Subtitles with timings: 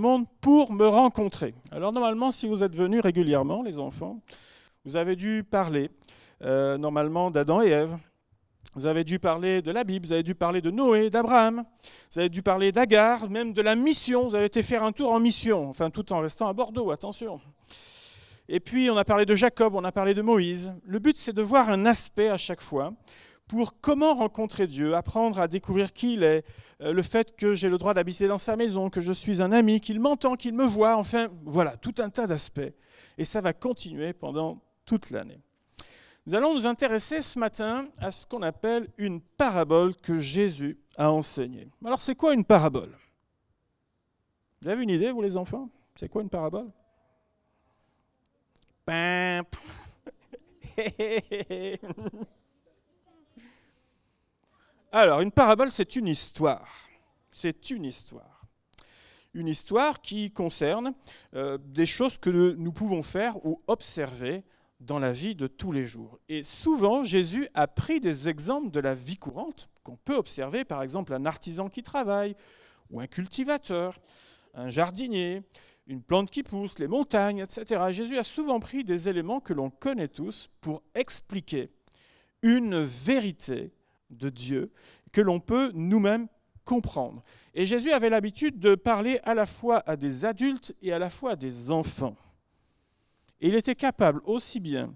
[0.00, 1.54] monde pour me rencontrer.
[1.70, 4.20] Alors normalement, si vous êtes venus régulièrement, les enfants,
[4.84, 5.90] vous avez dû parler
[6.42, 7.96] euh, normalement d'Adam et Ève.
[8.74, 11.64] Vous avez dû parler de la Bible, vous avez dû parler de Noé, d'Abraham,
[12.12, 14.28] vous avez dû parler d'Agar, même de la mission.
[14.28, 17.40] Vous avez été faire un tour en mission, enfin tout en restant à Bordeaux, attention.
[18.48, 20.72] Et puis on a parlé de Jacob, on a parlé de Moïse.
[20.84, 22.92] Le but c'est de voir un aspect à chaque fois
[23.50, 26.44] pour comment rencontrer Dieu, apprendre à découvrir qui il est,
[26.82, 29.50] euh, le fait que j'ai le droit d'habiter dans sa maison, que je suis un
[29.50, 32.72] ami, qu'il m'entend, qu'il me voit, enfin voilà, tout un tas d'aspects.
[33.18, 35.40] Et ça va continuer pendant toute l'année.
[36.28, 41.10] Nous allons nous intéresser ce matin à ce qu'on appelle une parabole que Jésus a
[41.10, 41.66] enseignée.
[41.84, 42.96] Alors c'est quoi une parabole?
[44.62, 45.68] Vous avez une idée, vous les enfants?
[45.96, 46.70] C'est quoi une parabole?
[54.92, 56.68] Alors, une parabole, c'est une histoire.
[57.30, 58.42] C'est une histoire.
[59.34, 60.94] Une histoire qui concerne
[61.34, 64.42] euh, des choses que nous pouvons faire ou observer
[64.80, 66.18] dans la vie de tous les jours.
[66.28, 70.82] Et souvent, Jésus a pris des exemples de la vie courante qu'on peut observer, par
[70.82, 72.34] exemple un artisan qui travaille,
[72.90, 73.96] ou un cultivateur,
[74.54, 75.42] un jardinier,
[75.86, 77.84] une plante qui pousse, les montagnes, etc.
[77.90, 81.70] Jésus a souvent pris des éléments que l'on connaît tous pour expliquer
[82.42, 83.70] une vérité
[84.10, 84.72] de Dieu
[85.12, 86.28] que l'on peut nous-mêmes
[86.64, 87.22] comprendre.
[87.54, 91.10] Et Jésus avait l'habitude de parler à la fois à des adultes et à la
[91.10, 92.16] fois à des enfants.
[93.40, 94.94] Et il était capable aussi bien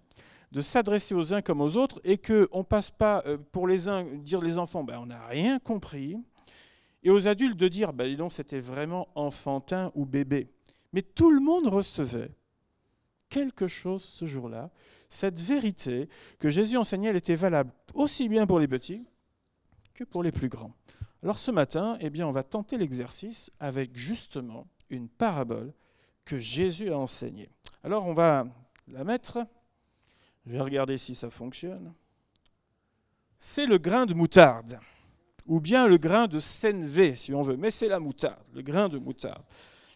[0.52, 3.88] de s'adresser aux uns comme aux autres et qu'on ne passe pas euh, pour les
[3.88, 6.16] uns dire les enfants, ben, on n'a rien compris,
[7.02, 10.48] et aux adultes de dire, ben, dis donc, c'était vraiment enfantin ou bébé.
[10.92, 12.30] Mais tout le monde recevait
[13.34, 14.70] quelque chose ce jour-là.
[15.08, 19.04] Cette vérité que Jésus enseignait, elle était valable aussi bien pour les petits
[19.92, 20.72] que pour les plus grands.
[21.20, 25.72] Alors ce matin, eh bien, on va tenter l'exercice avec justement une parabole
[26.24, 27.50] que Jésus a enseignée.
[27.82, 28.46] Alors on va
[28.86, 29.44] la mettre.
[30.46, 31.92] Je vais regarder si ça fonctionne.
[33.40, 34.78] C'est le grain de moutarde,
[35.46, 38.88] ou bien le grain de sénévé, si on veut, mais c'est la moutarde, le grain
[38.88, 39.42] de moutarde.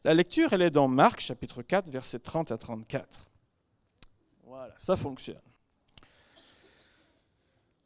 [0.04, 3.30] La lecture, elle est dans Marc, chapitre 4, versets 30 à 34.
[4.44, 5.40] Voilà, ça fonctionne.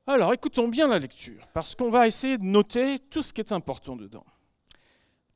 [0.06, 3.52] Alors écoutons bien la lecture, parce qu'on va essayer de noter tout ce qui est
[3.52, 4.26] important dedans.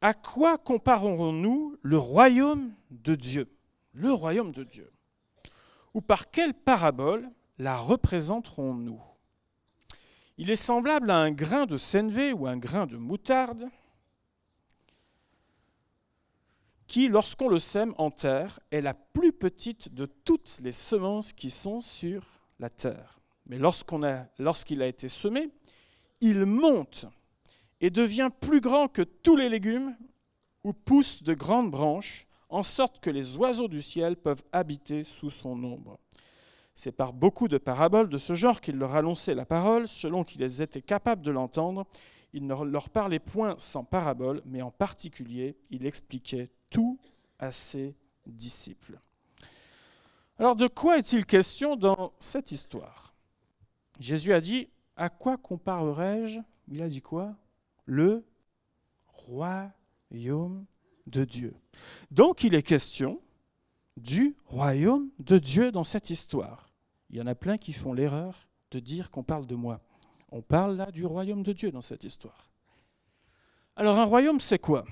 [0.00, 3.48] À quoi comparerons-nous le royaume de Dieu?
[3.92, 4.92] Le royaume de Dieu.
[5.94, 9.00] Ou par quelle parabole la représenterons-nous?
[10.36, 13.66] Il est semblable à un grain de sénévé ou un grain de moutarde
[16.86, 21.50] qui, lorsqu'on le sème en terre, est la plus petite de toutes les semences qui
[21.50, 22.22] sont sur
[22.58, 23.20] la terre.
[23.46, 25.50] Mais lorsqu'il a, été semé,
[26.20, 27.06] il monte
[27.80, 29.96] et devient plus grand que tous les légumes
[30.64, 35.30] ou pousse de grandes branches, en sorte que les oiseaux du ciel peuvent habiter sous
[35.30, 35.98] son ombre.
[36.74, 40.60] C'est par beaucoup de paraboles de ce genre qu'il leur annonçait la parole, selon qu'ils
[40.60, 41.86] étaient capables de l'entendre.
[42.32, 46.98] Il ne leur parlait point sans parabole, mais en particulier, il expliquait tout
[47.38, 47.94] à ses
[48.26, 48.98] disciples.
[50.38, 53.14] Alors de quoi est-il question dans cette histoire?
[53.98, 56.40] Jésus a dit, à quoi comparerai-je?
[56.68, 57.34] Il a dit quoi?
[57.86, 58.24] Le
[59.06, 60.66] royaume
[61.06, 61.54] de Dieu.
[62.10, 63.20] Donc il est question
[63.96, 66.68] du royaume de Dieu dans cette histoire.
[67.08, 69.80] Il y en a plein qui font l'erreur de dire qu'on parle de moi.
[70.30, 72.50] On parle là du royaume de Dieu dans cette histoire.
[73.76, 74.84] Alors un royaume, c'est quoi?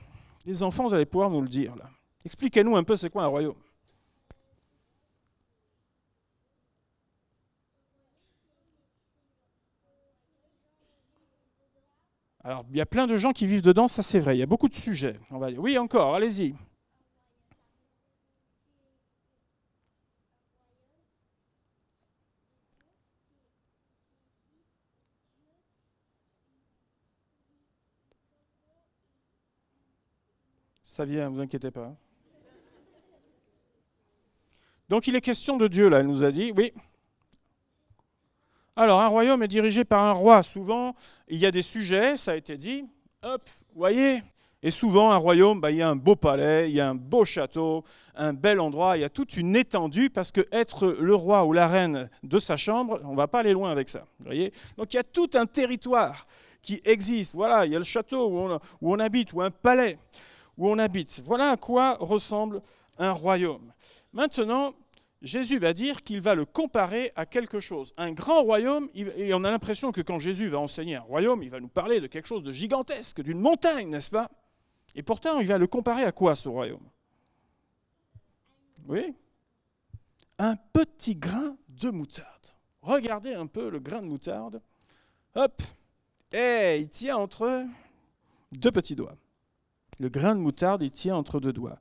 [0.44, 1.91] Les enfants, vous allez pouvoir nous le dire là.
[2.25, 3.56] Expliquez-nous un peu c'est quoi un royaume.
[12.43, 14.37] Alors, il y a plein de gens qui vivent dedans, ça c'est vrai.
[14.37, 15.19] Il y a beaucoup de sujets.
[15.31, 16.55] Oui, encore, allez-y.
[30.94, 31.93] Ça vient, vous inquiétez pas.
[34.88, 36.73] Donc il est question de Dieu là, elle nous a dit, oui.
[38.76, 40.44] Alors, un royaume est dirigé par un roi.
[40.44, 40.94] Souvent,
[41.26, 42.85] il y a des sujets, ça a été dit.
[43.25, 43.43] Hop,
[43.75, 44.23] voyez
[44.62, 46.94] Et souvent, un royaume, bah, il y a un beau palais, il y a un
[46.94, 47.82] beau château,
[48.14, 51.52] un bel endroit, il y a toute une étendue, parce que être le roi ou
[51.52, 54.06] la reine de sa chambre, on ne va pas aller loin avec ça.
[54.20, 56.25] voyez Donc, il y a tout un territoire
[56.62, 57.35] qui existe.
[57.35, 59.99] Voilà, il y a le château où on, où on habite, ou un palais
[60.56, 61.23] où on habite.
[61.25, 62.62] Voilà à quoi ressemble
[62.99, 63.73] un royaume.
[64.12, 64.75] Maintenant,
[65.23, 67.95] Jésus va dire qu'il va le comparer à quelque chose.
[67.97, 71.51] Un grand royaume, et on a l'impression que quand Jésus va enseigner un royaume, il
[71.51, 74.31] va nous parler de quelque chose de gigantesque, d'une montagne, n'est-ce pas?
[74.95, 76.87] Et pourtant, il va le comparer à quoi ce royaume?
[78.87, 79.15] Oui?
[80.39, 82.29] Un petit grain de moutarde.
[82.83, 84.61] Regardez un peu le grain de moutarde.
[85.35, 85.62] Hop
[86.33, 87.65] Et il tient entre
[88.53, 89.17] deux petits doigts.
[89.99, 91.79] Le grain de moutarde, il tient entre deux doigts.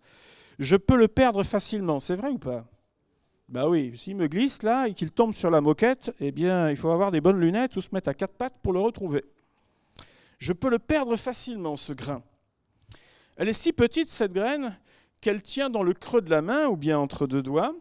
[0.60, 2.65] Je peux le perdre facilement, c'est vrai ou pas?
[3.50, 6.77] Bah oui, s'il me glisse là et qu'il tombe sur la moquette, eh bien, il
[6.77, 9.25] faut avoir des bonnes lunettes ou se mettre à quatre pattes pour le retrouver.
[10.39, 12.24] Je peux le perdre facilement, ce grain.
[13.38, 14.77] Elle est si petite, cette graine,
[15.21, 17.75] qu'elle tient dans le creux de la main ou bien entre deux doigts.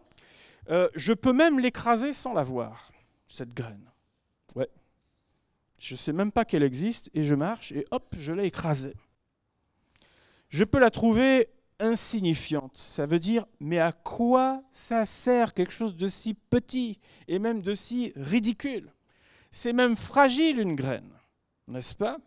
[0.69, 2.89] Euh, je peux même l'écraser sans la voir,
[3.27, 3.91] cette graine.
[4.55, 4.69] Ouais.
[5.77, 8.95] Je ne sais même pas qu'elle existe et je marche et hop, je l'ai écrasée.
[10.53, 12.77] Je peux la trouver insignifiante.
[12.77, 17.63] Ça veut dire, mais à quoi ça sert quelque chose de si petit et même
[17.63, 18.93] de si ridicule?
[19.49, 21.09] C'est même fragile une graine,
[21.67, 22.17] n'est-ce pas?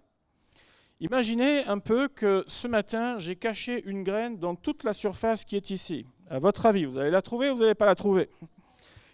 [0.98, 5.54] Imaginez un peu que ce matin, j'ai caché une graine dans toute la surface qui
[5.54, 6.04] est ici.
[6.28, 8.28] À votre avis, vous allez la trouver ou vous n'allez pas la trouver?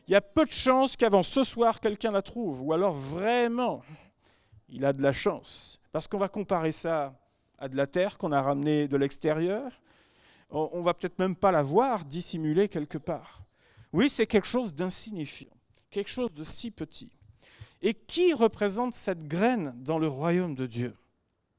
[0.09, 2.63] Il y a peu de chances qu'avant ce soir, quelqu'un la trouve.
[2.63, 3.83] Ou alors vraiment,
[4.71, 5.79] il a de la chance.
[5.93, 7.15] Parce qu'on va comparer ça
[7.63, 9.81] à de la terre qu'on a ramenée de l'extérieur.
[10.51, 13.45] On va peut-être même pas la voir dissimulée quelque part.
[13.93, 15.57] Oui, c'est quelque chose d'insignifiant,
[15.89, 17.13] quelque chose de si petit.
[17.81, 20.97] Et qui représente cette graine dans le royaume de Dieu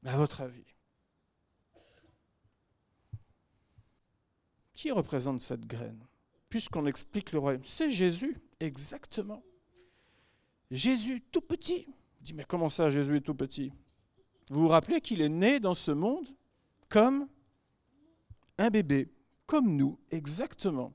[0.04, 0.66] à votre avis?
[4.74, 6.06] Qui représente cette graine
[6.50, 9.42] Puisqu'on explique le royaume, c'est Jésus, exactement.
[10.70, 11.86] Jésus tout petit.
[12.20, 13.72] On dit, mais comment ça, Jésus est tout petit?
[14.50, 16.28] Vous vous rappelez qu'il est né dans ce monde
[16.88, 17.26] comme
[18.58, 19.08] un bébé,
[19.46, 20.92] comme nous, exactement.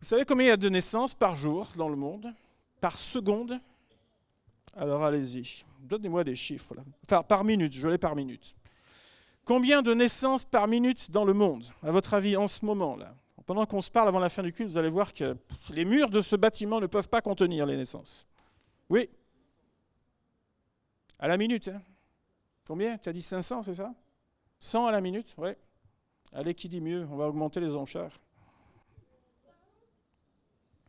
[0.00, 2.32] Vous savez combien il y a de naissances par jour dans le monde?
[2.80, 3.60] Par seconde?
[4.74, 5.64] Alors allez-y.
[5.80, 6.74] Donnez-moi des chiffres.
[6.74, 6.82] Là.
[7.04, 8.54] Enfin, par minute, je l'ai par minute.
[9.44, 13.14] Combien de naissances par minute dans le monde, à votre avis, en ce moment là?
[13.46, 15.36] Pendant qu'on se parle avant la fin du culte, vous allez voir que
[15.70, 18.26] les murs de ce bâtiment ne peuvent pas contenir les naissances.
[18.88, 19.08] Oui
[21.20, 21.68] À la minute.
[21.68, 21.80] Hein
[22.66, 22.98] Combien?
[22.98, 23.94] Tu as dit 500, c'est ça?
[24.60, 25.50] 100 à la minute Oui.
[26.32, 27.06] Allez, qui dit mieux?
[27.10, 28.18] On va augmenter les enchères.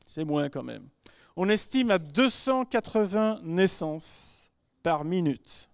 [0.06, 0.88] C'est moins quand même.
[1.36, 4.50] On estime à 280 naissances
[4.82, 5.70] par minute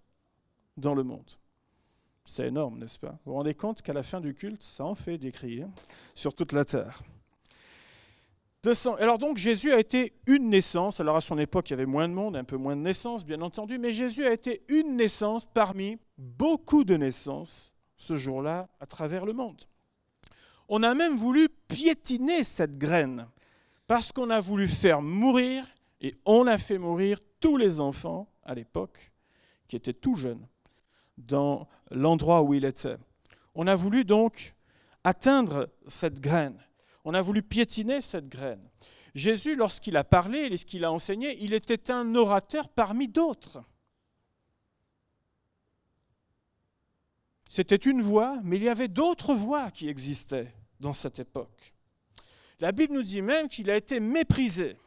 [0.75, 1.31] dans le monde.
[2.25, 3.11] C'est énorme, n'est-ce pas?
[3.11, 5.31] Vous vous rendez compte qu'à la fin du culte, ça en fait des
[6.15, 7.01] sur toute la terre.
[8.63, 8.95] 200.
[8.95, 10.99] Alors donc Jésus a été une naissance.
[10.99, 13.25] Alors à son époque, il y avait moins de monde, un peu moins de naissances,
[13.25, 18.85] bien entendu, mais Jésus a été une naissance parmi beaucoup de naissances ce jour-là à
[18.85, 19.61] travers le monde.
[20.69, 23.27] On a même voulu piétiner cette graine
[23.87, 25.65] parce qu'on a voulu faire mourir,
[25.99, 29.11] et on a fait mourir tous les enfants à l'époque,
[29.67, 30.47] qui était tout jeune,
[31.17, 32.97] dans l'endroit où il était.
[33.55, 34.55] On a voulu donc
[35.03, 36.57] atteindre cette graine.
[37.05, 38.69] On a voulu piétiner cette graine.
[39.15, 43.63] Jésus, lorsqu'il a parlé et ce qu'il a enseigné, il était un orateur parmi d'autres.
[47.47, 51.73] C'était une voix, mais il y avait d'autres voix qui existaient dans cette époque.
[52.59, 54.77] La Bible nous dit même qu'il a été méprisé,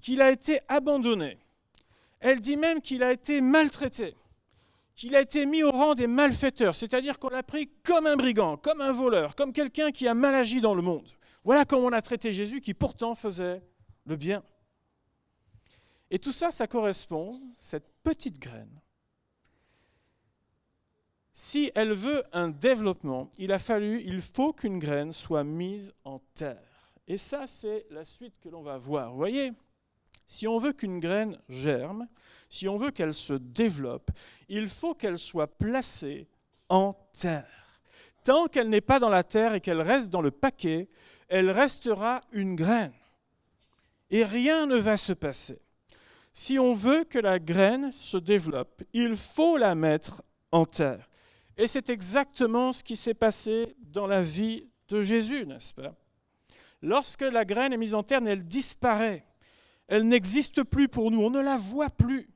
[0.00, 1.38] qu'il a été abandonné,
[2.20, 4.14] elle dit même qu'il a été maltraité,
[4.94, 8.56] qu'il a été mis au rang des malfaiteurs, c'est-à-dire qu'on l'a pris comme un brigand,
[8.56, 11.10] comme un voleur, comme quelqu'un qui a mal agi dans le monde.
[11.44, 13.62] Voilà comment on a traité Jésus qui pourtant faisait
[14.06, 14.42] le bien.
[16.10, 18.80] Et tout ça, ça correspond, cette petite graine.
[21.32, 26.18] Si elle veut un développement, il a fallu, il faut qu'une graine soit mise en
[26.34, 26.62] terre.
[27.08, 29.10] Et ça, c'est la suite que l'on va voir.
[29.10, 29.52] Vous voyez
[30.26, 32.08] si on veut qu'une graine germe,
[32.48, 34.10] si on veut qu'elle se développe,
[34.48, 36.26] il faut qu'elle soit placée
[36.68, 37.61] en terre.
[38.24, 40.88] Tant qu'elle n'est pas dans la terre et qu'elle reste dans le paquet,
[41.28, 42.92] elle restera une graine.
[44.10, 45.60] Et rien ne va se passer.
[46.32, 51.08] Si on veut que la graine se développe, il faut la mettre en terre.
[51.56, 55.94] Et c'est exactement ce qui s'est passé dans la vie de Jésus, n'est-ce pas?
[56.80, 59.24] Lorsque la graine est mise en terre, elle disparaît
[59.92, 62.30] elle n'existe plus pour nous, on ne la voit plus.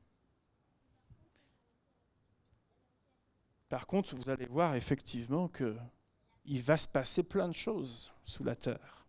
[3.76, 8.56] Par contre, vous allez voir effectivement qu'il va se passer plein de choses sous la
[8.56, 9.06] terre.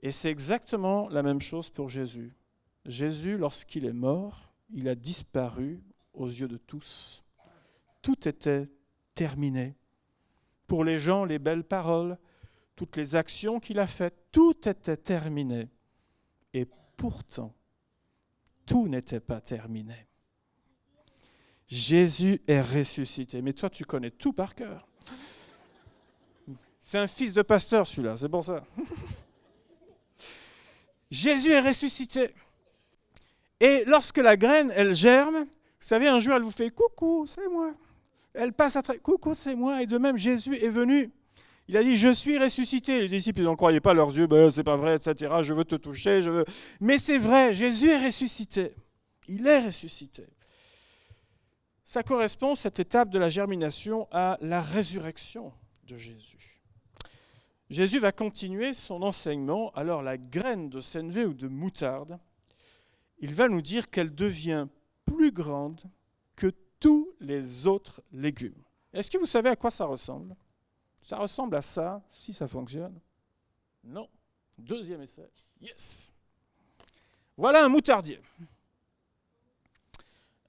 [0.00, 2.36] Et c'est exactement la même chose pour Jésus.
[2.84, 7.24] Jésus, lorsqu'il est mort, il a disparu aux yeux de tous.
[8.02, 8.68] Tout était
[9.14, 9.78] terminé.
[10.66, 12.18] Pour les gens, les belles paroles,
[12.76, 15.70] toutes les actions qu'il a faites, tout était terminé.
[16.52, 16.66] Et
[16.98, 17.54] pourtant,
[18.66, 20.09] tout n'était pas terminé.
[21.70, 23.40] Jésus est ressuscité.
[23.42, 24.88] Mais toi, tu connais tout par cœur.
[26.80, 28.64] C'est un fils de pasteur celui-là, c'est pour ça.
[31.10, 32.34] Jésus est ressuscité.
[33.60, 37.48] Et lorsque la graine, elle germe, vous savez, un jour, elle vous fait coucou, c'est
[37.48, 37.72] moi.
[38.34, 39.82] Elle passe à travers, coucou, c'est moi.
[39.82, 41.12] Et de même, Jésus est venu.
[41.68, 43.00] Il a dit, je suis ressuscité.
[43.00, 45.32] Les disciples, n'en croyaient pas leurs yeux, ben, c'est pas vrai, etc.
[45.42, 46.44] Je veux te toucher, je veux.
[46.80, 48.72] Mais c'est vrai, Jésus est ressuscité.
[49.28, 50.26] Il est ressuscité.
[51.90, 55.52] Ça correspond, cette étape de la germination, à la résurrection
[55.88, 56.62] de Jésus.
[57.68, 59.72] Jésus va continuer son enseignement.
[59.72, 62.20] Alors la graine de sénévé ou de moutarde,
[63.18, 64.68] il va nous dire qu'elle devient
[65.04, 65.82] plus grande
[66.36, 68.62] que tous les autres légumes.
[68.92, 70.36] Est-ce que vous savez à quoi ça ressemble?
[71.02, 73.00] Ça ressemble à ça, si ça fonctionne?
[73.82, 74.08] Non.
[74.56, 75.28] Deuxième essai.
[75.60, 76.12] Yes.
[77.36, 78.20] Voilà un moutardier.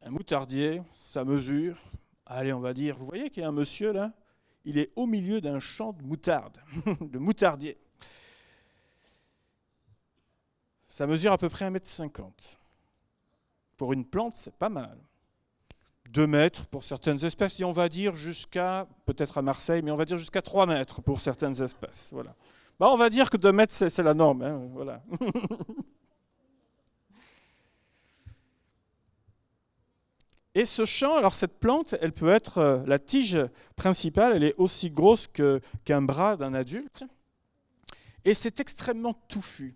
[0.03, 1.77] Un moutardier, ça mesure,
[2.25, 4.11] allez, on va dire, vous voyez qu'il y a un monsieur là,
[4.65, 6.57] il est au milieu d'un champ de moutarde,
[7.01, 7.77] de moutardier.
[10.87, 12.57] Ça mesure à peu près 1m50.
[13.77, 14.97] Pour une plante, c'est pas mal.
[16.09, 19.95] 2 mètres pour certaines espèces, et on va dire jusqu'à, peut-être à Marseille, mais on
[19.95, 22.09] va dire jusqu'à 3 mètres pour certaines espèces.
[22.11, 22.35] Voilà.
[22.79, 24.41] Bah, on va dire que 2 mètres, c'est la norme.
[24.41, 25.01] Hein, voilà.
[30.53, 33.37] Et ce champ, alors cette plante, elle peut être, euh, la tige
[33.75, 37.05] principale, elle est aussi grosse qu'un bras d'un adulte.
[38.25, 39.75] Et c'est extrêmement touffu.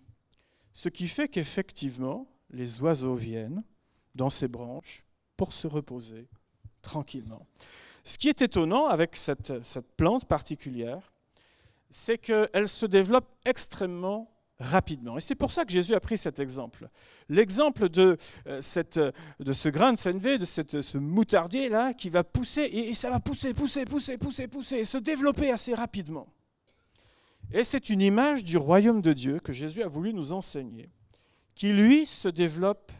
[0.72, 3.64] Ce qui fait qu'effectivement, les oiseaux viennent
[4.14, 5.02] dans ces branches
[5.36, 6.28] pour se reposer
[6.82, 7.46] tranquillement.
[8.04, 11.12] Ce qui est étonnant avec cette, cette plante particulière,
[11.90, 15.18] c'est qu'elle se développe extrêmement rapidement.
[15.18, 16.88] Et c'est pour ça que Jésus a pris cet exemple.
[17.28, 22.24] L'exemple de, euh, cette, de ce grain de sénévé, de cette, ce moutardier-là, qui va
[22.24, 26.28] pousser, et, ça va pousser, pousser, pousser, pousser, pousser, et se développer assez rapidement.
[27.52, 30.90] Et c'est une image du royaume de Dieu que Jésus a voulu nous enseigner,
[31.54, 32.90] qui lui se développe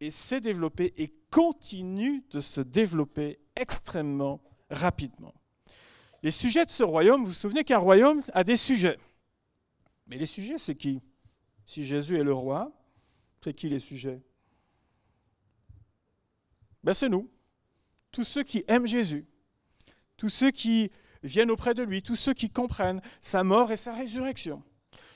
[0.00, 4.40] et s'est développé et continue de se développer extrêmement
[4.70, 5.34] rapidement.
[6.22, 8.98] Les sujets de ce royaume, vous vous souvenez qu'un royaume a des sujets.
[10.08, 11.00] Mais les sujets, c'est qui?
[11.66, 12.72] Si Jésus est le roi,
[13.42, 14.22] c'est qui les sujets?
[16.82, 17.30] Ben, C'est nous.
[18.10, 19.26] Tous ceux qui aiment Jésus.
[20.16, 20.90] Tous ceux qui
[21.22, 22.02] viennent auprès de lui.
[22.02, 24.62] Tous ceux qui comprennent sa mort et sa résurrection.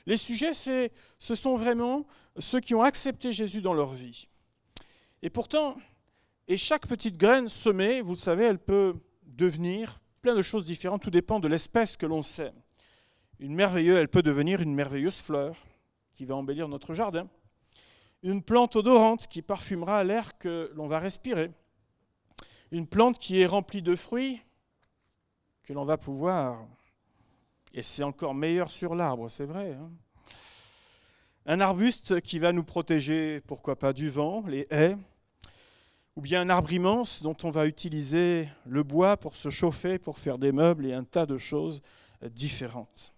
[0.05, 2.05] Les sujets, ce sont vraiment
[2.37, 4.27] ceux qui ont accepté Jésus dans leur vie.
[5.21, 5.77] Et pourtant,
[6.47, 11.01] et chaque petite graine semée, vous le savez, elle peut devenir plein de choses différentes,
[11.01, 12.62] tout dépend de l'espèce que l'on sème
[13.39, 15.55] une merveilleuse, elle peut devenir une merveilleuse fleur
[16.13, 17.27] qui va embellir notre jardin,
[18.21, 21.51] une plante odorante qui parfumera l'air que l'on va respirer,
[22.71, 24.41] une plante qui est remplie de fruits
[25.63, 26.65] que l'on va pouvoir,
[27.73, 29.73] et c'est encore meilleur sur l'arbre, c'est vrai.
[29.73, 29.89] Hein.
[31.45, 34.97] un arbuste qui va nous protéger, pourquoi pas, du vent, les haies,
[36.15, 40.19] ou bien un arbre immense dont on va utiliser le bois pour se chauffer, pour
[40.19, 41.81] faire des meubles et un tas de choses
[42.21, 43.13] différentes.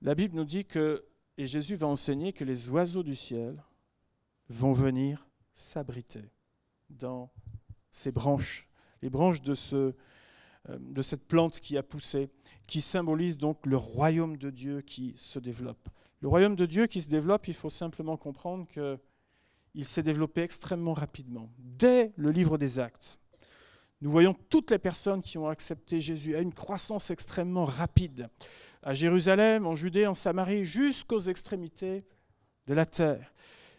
[0.00, 1.04] La Bible nous dit que,
[1.36, 3.62] et Jésus va enseigner que les oiseaux du ciel
[4.48, 5.26] vont venir
[5.56, 6.30] s'abriter
[6.88, 7.30] dans
[7.90, 8.68] ces branches,
[9.02, 9.38] les branches
[9.72, 9.92] euh,
[10.66, 12.30] de cette plante qui a poussé,
[12.66, 15.88] qui symbolise donc le royaume de Dieu qui se développe.
[16.20, 20.94] Le royaume de Dieu qui se développe, il faut simplement comprendre qu'il s'est développé extrêmement
[20.94, 23.18] rapidement, dès le livre des actes.
[24.00, 28.28] Nous voyons toutes les personnes qui ont accepté Jésus à une croissance extrêmement rapide
[28.82, 32.04] à Jérusalem, en Judée, en Samarie, jusqu'aux extrémités
[32.66, 33.32] de la terre.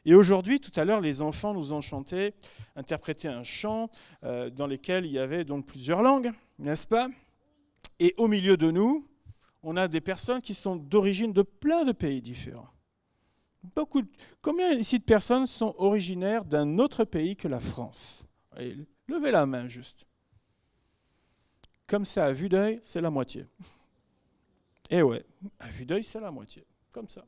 [0.06, 2.34] Et aujourd'hui, tout à l'heure, les enfants nous ont chanté,
[2.76, 3.90] interprété un chant
[4.24, 7.08] euh, dans lequel il y avait donc plusieurs langues, n'est-ce pas?
[8.00, 9.08] Et au milieu de nous,
[9.64, 12.70] on a des personnes qui sont d'origine de plein de pays différents.
[13.76, 14.02] Beaucoup,
[14.42, 18.24] combien ici de personnes sont originaires d'un autre pays que la France?
[19.08, 20.06] Levez la main juste.
[21.90, 23.48] Comme ça, à vue d'œil, c'est la moitié.
[24.92, 25.26] Eh ouais,
[25.58, 27.26] à vue d'œil, c'est la moitié, comme ça.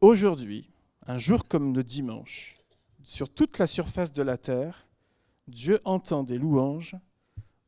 [0.00, 0.70] Aujourd'hui,
[1.06, 2.56] un jour comme le dimanche,
[3.02, 4.88] sur toute la surface de la terre,
[5.48, 6.96] Dieu entend des louanges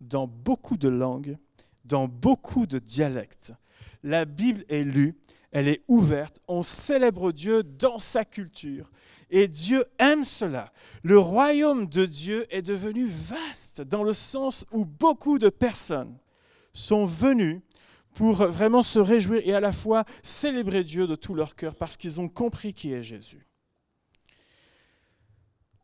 [0.01, 1.37] dans beaucoup de langues,
[1.85, 3.53] dans beaucoup de dialectes.
[4.03, 5.19] La Bible est lue,
[5.51, 8.91] elle est ouverte, on célèbre Dieu dans sa culture.
[9.33, 10.73] Et Dieu aime cela.
[11.03, 16.19] Le royaume de Dieu est devenu vaste dans le sens où beaucoup de personnes
[16.75, 17.62] sont venues
[18.15, 21.97] pour vraiment se réjouir et à la fois célébrer Dieu de tout leur cœur parce
[21.97, 23.47] qu'ils ont compris qui est Jésus.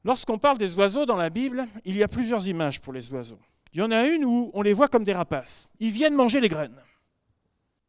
[0.04, 3.40] Lorsqu'on parle des oiseaux dans la Bible, il y a plusieurs images pour les oiseaux.
[3.72, 5.70] Il y en a une où on les voit comme des rapaces.
[5.80, 6.80] Ils viennent manger les graines.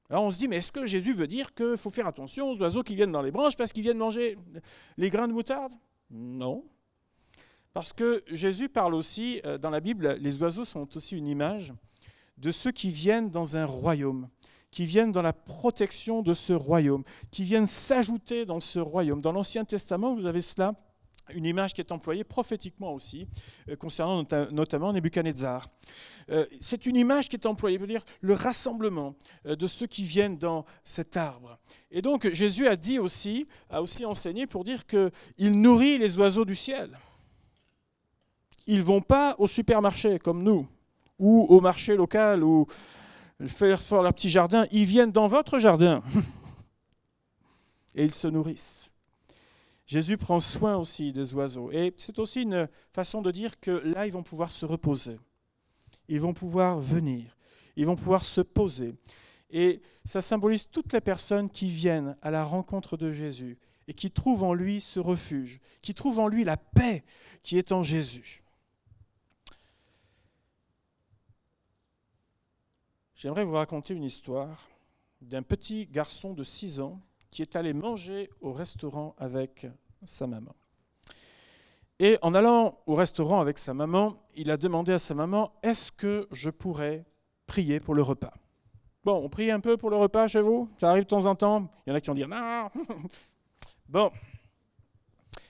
[0.09, 2.59] Alors on se dit, mais est-ce que Jésus veut dire qu'il faut faire attention aux
[2.59, 4.37] oiseaux qui viennent dans les branches parce qu'ils viennent manger
[4.97, 5.73] les grains de moutarde?
[6.09, 6.65] Non.
[7.73, 11.73] Parce que Jésus parle aussi, euh, dans la Bible, les oiseaux sont aussi une image
[12.37, 14.29] de ceux qui viennent dans un royaume,
[14.71, 19.21] qui viennent dans la protection de ce royaume, qui viennent s'ajouter dans ce royaume.
[19.21, 20.73] Dans l'Ancien Testament, vous avez cela
[21.33, 23.27] une image qui est employée prophétiquement aussi,
[23.69, 25.67] euh, concernant notamment Nebuchadnezzar.
[26.29, 30.03] Euh, c'est une image qui est employée, veut dire le rassemblement euh, de ceux qui
[30.03, 31.57] viennent dans cet arbre.
[31.91, 36.45] Et donc Jésus a dit aussi, a aussi enseigné pour dire qu'il nourrit les oiseaux
[36.45, 36.97] du ciel.
[38.67, 40.67] Ils ne vont pas au supermarché comme nous,
[41.17, 42.67] ou au marché local, ou
[43.47, 44.65] faire, faire leur petit jardin.
[44.71, 46.03] Ils viennent dans votre jardin.
[47.95, 48.88] Et ils se nourrissent.
[49.89, 51.71] Jésus prend soin aussi des oiseaux.
[51.71, 55.17] Et c'est aussi une façon de dire que là, ils vont pouvoir se reposer.
[56.07, 57.35] Ils vont pouvoir venir.
[57.75, 58.93] Ils vont pouvoir se poser.
[59.49, 64.11] Et ça symbolise toutes les personnes qui viennent à la rencontre de Jésus et qui
[64.11, 67.03] trouvent en lui ce refuge, qui trouvent en lui la paix
[67.41, 68.43] qui est en Jésus.
[73.15, 74.69] J'aimerais vous raconter une histoire
[75.19, 77.01] d'un petit garçon de 6 ans
[77.31, 79.67] qui est allé manger au restaurant avec
[80.03, 80.55] sa maman.
[81.99, 85.91] Et en allant au restaurant avec sa maman, il a demandé à sa maman, est-ce
[85.91, 87.05] que je pourrais
[87.45, 88.33] prier pour le repas?
[89.03, 90.69] Bon, on prie un peu pour le repas chez vous?
[90.79, 91.69] Ça arrive de temps en temps?
[91.85, 92.69] Il y en a qui vont dire non
[93.89, 94.11] Bon.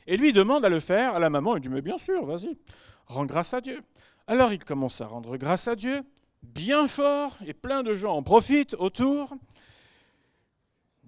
[0.08, 1.56] Et lui demande à le faire à la maman.
[1.56, 2.58] Il dit, mais bien sûr, vas-y,
[3.06, 3.84] rends grâce à Dieu.
[4.26, 6.02] Alors il commence à rendre grâce à Dieu,
[6.42, 9.36] bien fort, et plein de gens en profitent autour.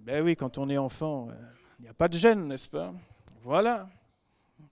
[0.04, 1.34] Ben oui, quand on est enfant, euh,
[1.78, 2.92] il n'y a pas de gêne, n'est-ce pas?
[3.42, 3.88] Voilà.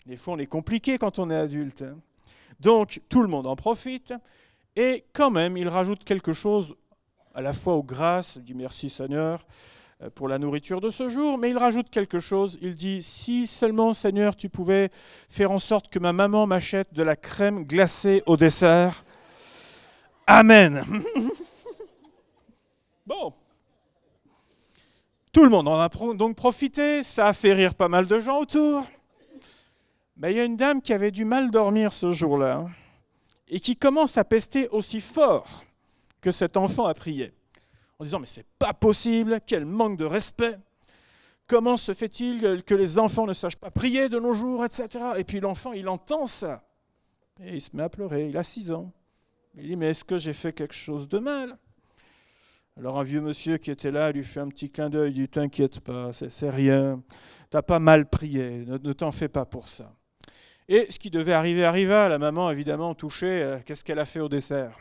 [0.04, 1.82] Des fois, on est compliqué quand on est adulte.
[1.82, 2.00] Hein.
[2.58, 4.12] Donc, tout le monde en profite.
[4.74, 6.74] Et quand même, il rajoute quelque chose
[7.32, 9.46] à la fois aux grâces, il dit merci Seigneur
[10.02, 13.46] euh, pour la nourriture de ce jour, mais il rajoute quelque chose, il dit, si
[13.46, 14.90] seulement Seigneur tu pouvais
[15.28, 19.04] faire en sorte que ma maman m'achète de la crème glacée au dessert.
[20.26, 20.82] Amen.
[23.06, 23.32] bon,
[25.32, 28.40] tout le monde en a donc profité, ça a fait rire pas mal de gens
[28.40, 28.84] autour.
[30.16, 32.66] Mais il y a une dame qui avait du mal dormir ce jour-là
[33.48, 35.64] et qui commence à pester aussi fort
[36.20, 37.32] que cet enfant a prié,
[37.98, 40.58] en disant mais c'est pas possible, quel manque de respect.
[41.46, 44.88] Comment se fait-il que les enfants ne sachent pas prier de nos jours, etc.
[45.16, 46.62] Et puis l'enfant, il entend ça.
[47.42, 48.28] Et il se met à pleurer.
[48.28, 48.92] Il a six ans.
[49.56, 51.58] Il dit, mais est-ce que j'ai fait quelque chose de mal?
[52.76, 55.28] Alors un vieux monsieur qui était là lui fait un petit clin d'œil, il dit
[55.28, 57.02] T'inquiète pas, c'est rien,
[57.50, 59.92] t'as pas mal prié, ne, t'en fais pas pour ça.
[60.68, 64.20] Et ce qui devait arriver arriva, la maman évidemment touchée, euh, qu'est-ce qu'elle a fait
[64.20, 64.76] au dessert?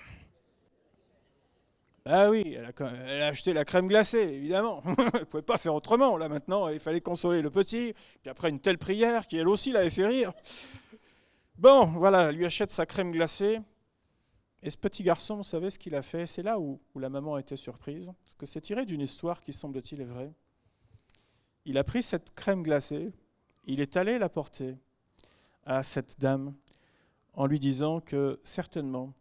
[2.06, 4.82] Ah oui, elle a, acheté la crème glacée, évidemment.
[5.14, 8.50] elle ne pouvait pas faire autrement, là maintenant, il fallait consoler le petit, puis après
[8.50, 10.32] une telle prière qui elle aussi l'avait fait rire.
[11.58, 13.60] Bon, voilà, elle lui achète sa crème glacée,
[14.62, 16.26] et ce petit garçon, vous savez ce qu'il a fait?
[16.26, 19.54] C'est là où, la maman a été surprise, parce que c'est tiré d'une histoire qui
[19.54, 20.34] semble-t-il est vraie.
[21.66, 23.12] Il a pris cette crème glacée,
[23.66, 24.76] il est allé la porter
[25.66, 26.54] à cette dame
[27.34, 29.14] en lui disant que certainement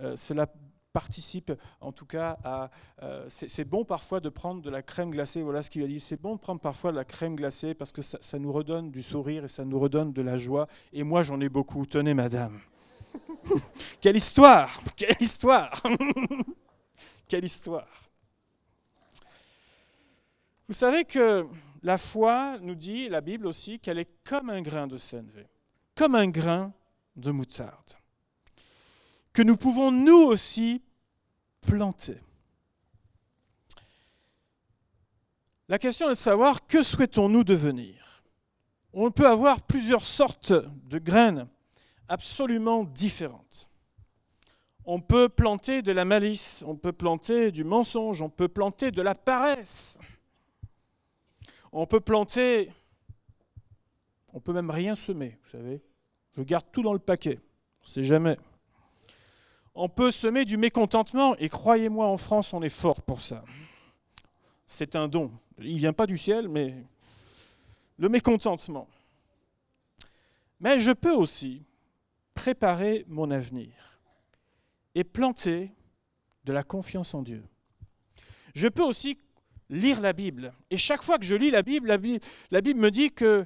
[0.00, 0.46] euh, cela
[0.92, 2.70] participe en tout cas à...
[3.02, 6.00] Euh, c'est bon parfois de prendre de la crème glacée, voilà ce qu'il a dit,
[6.00, 8.90] c'est bon de prendre parfois de la crème glacée parce que ça, ça nous redonne
[8.90, 10.66] du sourire et ça nous redonne de la joie.
[10.92, 12.58] Et moi j'en ai beaucoup, tenez madame.
[14.00, 15.82] Quelle histoire Quelle histoire
[17.28, 18.10] Quelle histoire
[20.68, 21.46] Vous savez que
[21.82, 25.46] la foi nous dit, la Bible aussi, qu'elle est comme un grain de sénévé,
[25.94, 26.72] comme un grain
[27.16, 27.96] de moutarde,
[29.32, 30.82] que nous pouvons nous aussi
[31.60, 32.20] planter.
[35.68, 38.24] La question est de savoir que souhaitons-nous devenir?
[38.92, 41.48] On peut avoir plusieurs sortes de graines
[42.10, 43.70] absolument différentes.
[44.84, 49.00] On peut planter de la malice, on peut planter du mensonge, on peut planter de
[49.00, 49.96] la paresse.
[51.72, 52.72] On peut planter,
[54.32, 55.80] on peut même rien semer, vous savez.
[56.36, 57.38] Je garde tout dans le paquet,
[57.80, 58.36] on ne sait jamais.
[59.76, 63.44] On peut semer du mécontentement, et croyez-moi, en France, on est fort pour ça.
[64.66, 65.30] C'est un don.
[65.58, 66.74] Il ne vient pas du ciel, mais
[67.98, 68.88] le mécontentement.
[70.58, 71.62] Mais je peux aussi
[72.40, 73.70] préparer mon avenir
[74.94, 75.74] et planter
[76.44, 77.44] de la confiance en Dieu.
[78.54, 79.18] Je peux aussi
[79.68, 80.54] lire la Bible.
[80.70, 83.44] Et chaque fois que je lis la Bible, la Bible, me dit que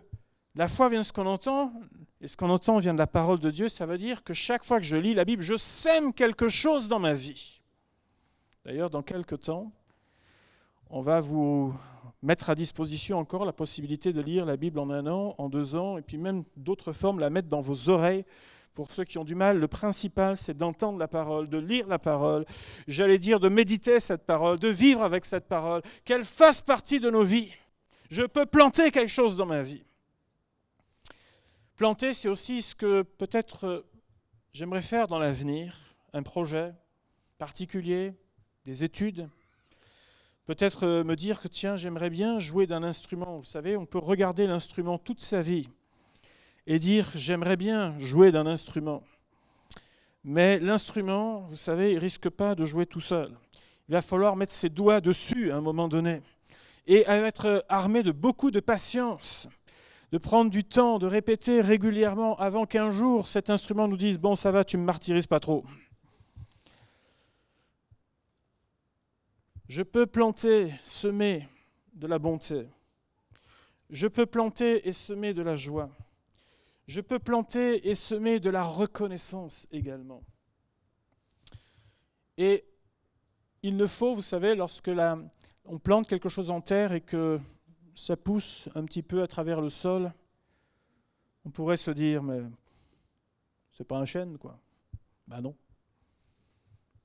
[0.54, 1.72] la foi vient de ce qu'on entend,
[2.20, 4.64] Et ce qu'on entend vient de la parole de Dieu, ça veut dire que chaque
[4.64, 7.60] fois que je lis la Bible, je sème quelque chose dans ma vie.
[8.64, 9.72] D'ailleurs, dans quelques temps,
[10.88, 11.74] on va vous
[12.22, 15.74] mettre à disposition encore la possibilité de lire la Bible en un an, en deux
[15.74, 18.24] ans, et puis même d'autres formes, la mettre dans vos oreilles.
[18.74, 22.00] Pour ceux qui ont du mal, le principal, c'est d'entendre la parole, de lire la
[22.00, 22.44] parole,
[22.88, 27.08] j'allais dire de méditer cette parole, de vivre avec cette parole, qu'elle fasse partie de
[27.08, 27.52] nos vies.
[28.10, 29.84] Je peux planter quelque chose dans ma vie.
[31.76, 33.86] Planter, c'est aussi ce que peut-être euh,
[34.52, 35.76] j'aimerais faire dans l'avenir,
[36.12, 36.74] un projet
[37.38, 38.12] particulier,
[38.64, 39.28] des études.
[40.46, 43.38] Peut-être euh, me dire que tiens, j'aimerais bien jouer d'un instrument.
[43.38, 45.68] Vous savez, on peut regarder l'instrument toute sa vie
[46.66, 49.02] et dire j'aimerais bien jouer d'un instrument.
[50.24, 53.30] Mais l'instrument, vous savez, il risque pas de jouer tout seul.
[53.88, 56.22] Il va falloir mettre ses doigts dessus à un moment donné
[56.86, 59.48] et être armé de beaucoup de patience
[60.14, 64.36] de prendre du temps, de répéter régulièrement avant qu'un jour cet instrument nous dise Bon,
[64.36, 65.64] ça va, tu me martyrises pas trop.
[69.68, 71.48] Je peux planter, semer
[71.94, 72.68] de la bonté.
[73.90, 75.90] Je peux planter et semer de la joie.
[76.86, 80.22] Je peux planter et semer de la reconnaissance également.
[82.36, 82.64] Et
[83.62, 84.90] il ne faut, vous savez, lorsque
[85.64, 87.40] on plante quelque chose en terre et que
[87.94, 90.12] ça pousse un petit peu à travers le sol,
[91.44, 92.42] on pourrait se dire, mais
[93.70, 94.58] c'est pas un chêne, quoi.
[95.26, 95.56] Ben non.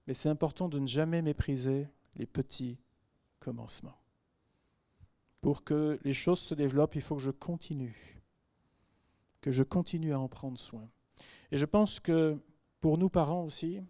[0.07, 2.77] Mais c'est important de ne jamais mépriser les petits
[3.39, 3.97] commencements.
[5.41, 8.18] Pour que les choses se développent, il faut que je continue,
[9.41, 10.89] que je continue à en prendre soin.
[11.51, 12.37] Et je pense que
[12.79, 13.81] pour nous parents aussi,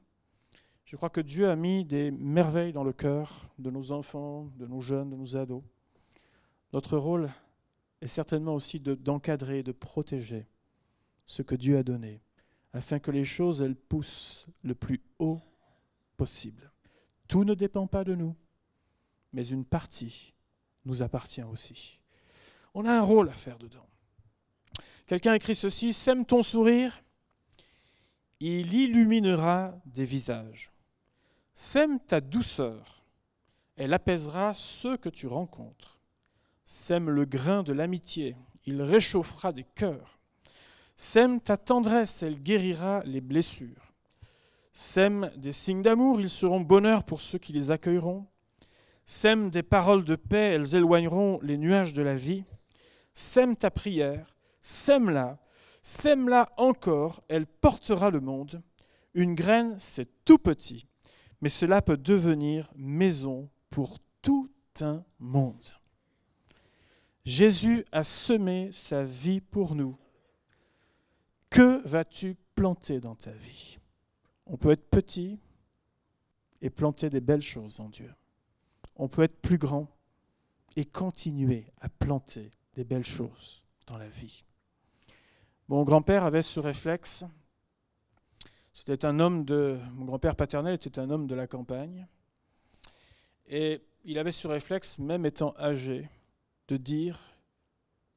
[0.85, 4.65] je crois que Dieu a mis des merveilles dans le cœur de nos enfants, de
[4.65, 5.63] nos jeunes, de nos ados.
[6.73, 7.29] Notre rôle
[8.01, 10.47] est certainement aussi d'encadrer, de, protéger
[11.25, 12.21] ce que Dieu a donné,
[12.73, 15.41] afin que les choses, elles poussent le plus haut
[16.17, 16.71] possible.
[17.27, 18.35] Tout ne dépend pas de nous,
[19.33, 20.33] mais une partie
[20.85, 21.99] nous appartient aussi.
[22.73, 23.88] On a un rôle à faire dedans.
[25.05, 27.01] Quelqu'un écrit ceci, Sème ton sourire,
[28.39, 30.71] il illuminera des visages.
[31.53, 33.03] Sème ta douceur,
[33.75, 35.99] elle apaisera ceux que tu rencontres
[36.69, 38.35] sème le grain de l'amitié,
[38.67, 40.19] il réchauffera des cœurs.
[40.95, 43.91] Sème ta tendresse, elle guérira les blessures.
[44.71, 48.27] Sème des signes d'amour, ils seront bonheur pour ceux qui les accueilleront.
[49.07, 52.43] Sème des paroles de paix, elles éloigneront les nuages de la vie.
[53.15, 55.39] Sème ta prière, sème-la,
[55.81, 58.61] sème-la encore, elle portera le monde.
[59.13, 60.87] Une graine, c'est tout petit,
[61.41, 65.73] mais cela peut devenir maison pour tout un monde.
[67.25, 69.97] Jésus a semé sa vie pour nous.
[71.49, 73.77] Que vas-tu planter dans ta vie?
[74.45, 75.39] On peut être petit
[76.61, 78.13] et planter des belles choses en Dieu.
[78.95, 79.87] On peut être plus grand
[80.75, 84.43] et continuer à planter des belles choses dans la vie.
[85.69, 87.23] Mon grand-père avait ce réflexe.
[88.73, 89.77] C'était un homme de.
[89.93, 92.07] Mon grand-père paternel était un homme de la campagne.
[93.45, 96.09] Et il avait ce réflexe, même étant âgé,
[96.69, 97.19] de dire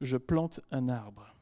[0.01, 1.33] je plante un arbre,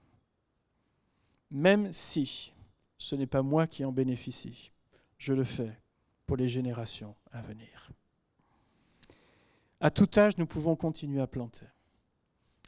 [1.50, 2.54] même si
[2.97, 4.71] ce n'est pas moi qui en bénéficie,
[5.17, 5.80] je le fais
[6.26, 7.91] pour les générations à venir.
[9.80, 11.65] À tout âge, nous pouvons continuer à planter.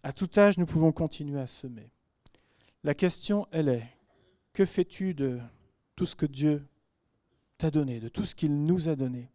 [0.01, 1.92] À tout âge, nous pouvons continuer à semer.
[2.83, 3.87] La question, elle est,
[4.51, 5.39] que fais-tu de
[5.95, 6.67] tout ce que Dieu
[7.57, 9.29] t'a donné, de tout ce qu'il nous a donné?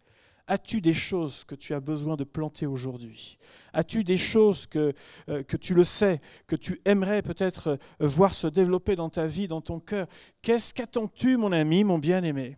[0.47, 3.39] As-tu des choses que tu as besoin de planter aujourd'hui?
[3.75, 4.95] As-tu des choses que,
[5.29, 7.69] euh, tu le sais, que tu aimerais peut-être
[8.01, 10.07] euh, voir se développer dans ta vie, dans ton cœur?
[10.41, 12.57] Qu'est-ce qu'attends-tu, mon ami, mon bien-aimé,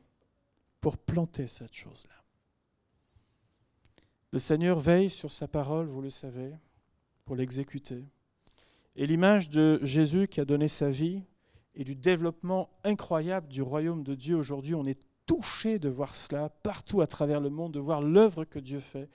[0.80, 2.14] pour planter cette chose-là?
[4.32, 6.52] Le Seigneur veille sur sa parole, vous le savez,
[7.24, 8.04] pour l'exécuter.
[8.96, 11.22] Et l'image de Jésus qui a donné sa vie
[11.74, 16.48] et du développement incroyable du royaume de Dieu aujourd'hui, on est touché de voir cela
[16.48, 19.08] partout à travers le monde, de voir l'œuvre que Dieu fait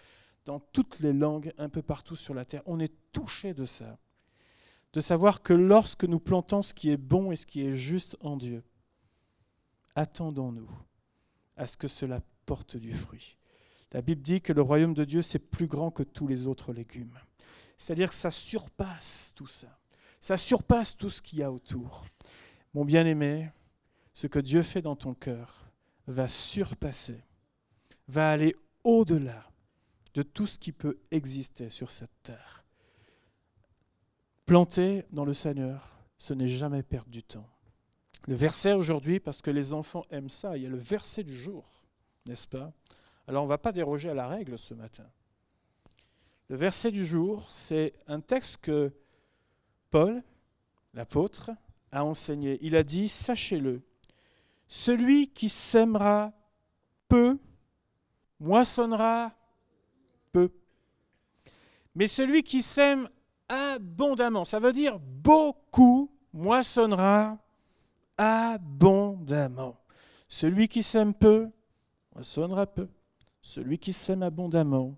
[0.46, 2.62] dans toutes les langues, un peu partout sur la terre.
[2.66, 3.98] On est touché de ça.
[4.94, 8.16] De savoir que lorsque nous plantons ce qui est bon et ce qui est juste
[8.22, 8.64] en Dieu,
[9.96, 10.70] attendons-nous
[11.58, 13.38] à ce que cela porte du fruit.
[13.92, 16.74] La Bible dit que le royaume de Dieu, c'est plus grand que tous les autres
[16.74, 17.18] légumes.
[17.78, 19.80] C'est-à-dire que ça surpasse tout ça.
[20.20, 22.06] Ça surpasse tout ce qu'il y a autour.
[22.74, 23.52] Mon bien-aimé,
[24.14, 25.66] ce que Dieu fait dans ton cœur,
[26.08, 27.24] va surpasser,
[28.08, 29.50] va aller au-delà
[30.14, 32.64] de tout ce qui peut exister sur cette terre.
[34.46, 37.50] Planter dans le Seigneur, ce n'est jamais perdre du temps.
[38.28, 41.36] Le verset aujourd'hui, parce que les enfants aiment ça, il y a le verset du
[41.36, 41.84] jour,
[42.28, 42.72] n'est-ce pas?
[43.28, 45.06] Alors on ne va pas déroger à la règle ce matin.
[46.50, 48.94] Le verset du jour, c'est un texte que
[49.90, 50.24] Paul,
[50.94, 51.52] l'apôtre,
[51.92, 52.60] a enseigné.
[52.62, 53.82] Il a dit, sachez-le,
[54.68, 56.34] celui qui sèmera
[57.08, 57.40] peu,
[58.40, 59.34] moissonnera
[60.32, 60.52] peu.
[61.96, 63.10] Mais celui qui sème
[63.48, 67.40] abondamment, ça veut dire beaucoup, moissonnera
[68.18, 69.78] abondamment.
[70.28, 71.50] Celui qui sème peu,
[72.14, 72.88] moissonnera peu.
[73.42, 74.96] Celui qui sème abondamment,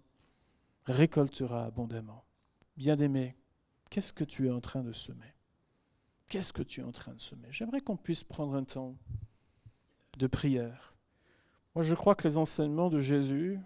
[0.88, 2.26] récoltera abondamment.
[2.76, 3.36] Bien-aimé,
[3.90, 5.34] qu'est-ce que tu es en train de semer?
[6.28, 7.48] Qu'est-ce que tu es en train de semer?
[7.52, 8.98] J'aimerais qu'on puisse prendre un temps
[10.18, 10.96] de prière.
[11.76, 13.60] Moi, je crois que les enseignements de Jésus,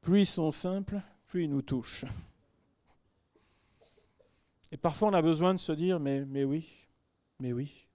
[0.00, 2.04] plus ils sont simples, plus ils nous touchent.
[4.70, 6.68] Et parfois, on a besoin de se dire, mais, mais oui,
[7.38, 7.86] mais oui,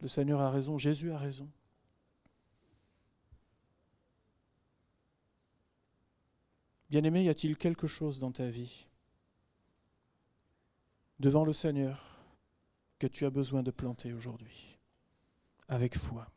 [0.00, 1.48] le Seigneur a raison, Jésus a raison.
[6.90, 8.86] Bien-aimé, y a-t-il quelque chose dans ta vie,
[11.20, 12.18] devant le Seigneur,
[12.98, 14.78] que tu as besoin de planter aujourd'hui,
[15.68, 16.30] avec foi?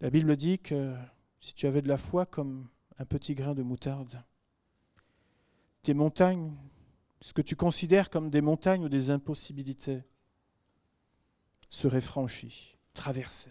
[0.00, 0.94] La Bible dit que
[1.40, 4.22] si tu avais de la foi comme un petit grain de moutarde,
[5.82, 6.54] tes montagnes,
[7.22, 10.04] ce que tu considères comme des montagnes ou des impossibilités,
[11.70, 13.50] seraient franchies, traversées.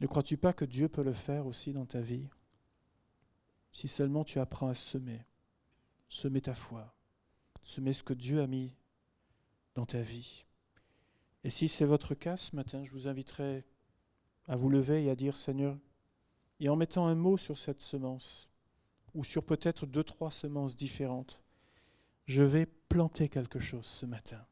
[0.00, 2.28] Ne crois-tu pas que Dieu peut le faire aussi dans ta vie?
[3.72, 5.24] Si seulement tu apprends à semer,
[6.08, 6.94] semer ta foi,
[7.62, 8.76] semer ce que Dieu a mis
[9.74, 10.44] dans ta vie.
[11.44, 13.64] Et si c'est votre cas ce matin, je vous inviterai
[14.46, 15.78] à vous lever et à dire Seigneur,
[16.60, 18.48] et en mettant un mot sur cette semence,
[19.14, 21.42] ou sur peut-être deux, trois semences différentes,
[22.26, 24.44] je vais planter quelque chose ce matin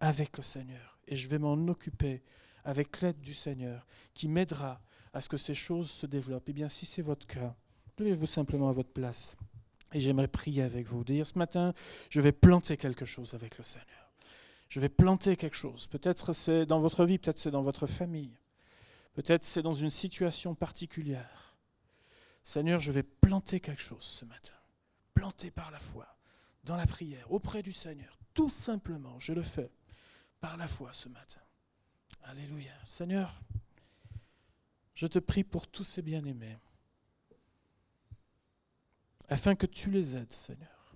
[0.00, 2.22] avec le Seigneur, et je vais m'en occuper
[2.64, 4.80] avec l'aide du Seigneur, qui m'aidera
[5.12, 6.48] à ce que ces choses se développent.
[6.48, 7.56] Eh bien, si c'est votre cas,
[7.98, 9.36] Levez-vous simplement à votre place.
[9.92, 11.74] Et j'aimerais prier avec vous, dire ce matin,
[12.08, 14.12] je vais planter quelque chose avec le Seigneur.
[14.68, 15.86] Je vais planter quelque chose.
[15.86, 18.38] Peut-être c'est dans votre vie, peut-être c'est dans votre famille.
[19.12, 21.58] Peut-être c'est dans une situation particulière.
[22.42, 24.54] Seigneur, je vais planter quelque chose ce matin.
[25.12, 26.06] Planter par la foi,
[26.64, 28.18] dans la prière, auprès du Seigneur.
[28.32, 29.70] Tout simplement, je le fais
[30.40, 31.40] par la foi ce matin.
[32.24, 32.72] Alléluia.
[32.86, 33.42] Seigneur,
[34.94, 36.56] je te prie pour tous ces bien-aimés
[39.32, 40.94] afin que tu les aides, Seigneur.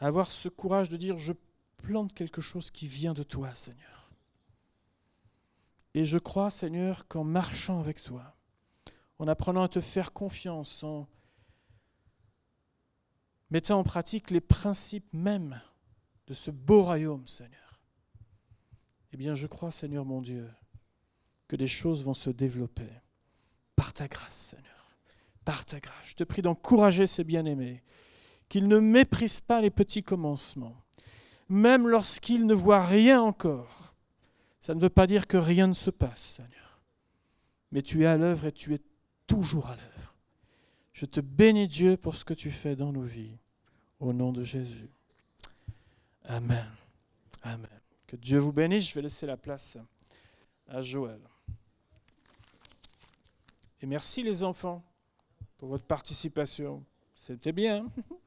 [0.00, 1.32] À avoir ce courage de dire, je
[1.76, 4.10] plante quelque chose qui vient de toi, Seigneur.
[5.94, 8.36] Et je crois, Seigneur, qu'en marchant avec toi,
[9.20, 11.06] en apprenant à te faire confiance, en
[13.50, 15.62] mettant en pratique les principes mêmes
[16.26, 17.80] de ce beau royaume, Seigneur,
[19.12, 20.50] eh bien je crois, Seigneur mon Dieu,
[21.46, 22.90] que des choses vont se développer
[23.76, 24.75] par ta grâce, Seigneur
[25.46, 25.94] par ta grâce.
[26.04, 27.82] Je te prie d'encourager ces bien-aimés,
[28.50, 30.76] qu'ils ne méprisent pas les petits commencements,
[31.48, 33.94] même lorsqu'ils ne voient rien encore.
[34.60, 36.82] Ça ne veut pas dire que rien ne se passe, Seigneur,
[37.70, 38.80] mais tu es à l'œuvre et tu es
[39.28, 40.14] toujours à l'œuvre.
[40.92, 43.38] Je te bénis Dieu pour ce que tu fais dans nos vies,
[44.00, 44.90] au nom de Jésus.
[46.24, 46.72] Amen.
[47.42, 47.80] Amen.
[48.08, 48.88] Que Dieu vous bénisse.
[48.88, 49.78] Je vais laisser la place
[50.66, 51.20] à Joël.
[53.80, 54.82] Et merci les enfants
[55.58, 56.84] pour votre participation.
[57.14, 57.86] C'était bien.